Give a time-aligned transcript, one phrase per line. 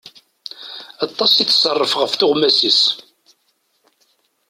[1.05, 2.81] Aṭas i tṣerref ɣef tuɣmas-is.